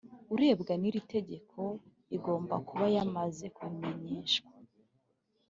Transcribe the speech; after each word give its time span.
Urebwa 0.33 0.73
n’ 0.81 0.83
iri 0.89 1.01
tegeko 1.13 1.59
igomba 2.17 2.55
kuba 2.67 2.85
yamaze 2.95 3.45
kubimenyeshwa 3.55 4.51